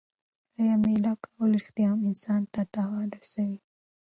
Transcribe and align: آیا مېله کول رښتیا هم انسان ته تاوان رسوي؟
آیا 0.59 0.75
مېله 0.83 1.13
کول 1.23 1.49
رښتیا 1.57 1.87
هم 1.91 1.99
انسان 2.09 2.41
ته 2.53 2.61
تاوان 2.73 3.07
رسوي؟ 3.17 3.59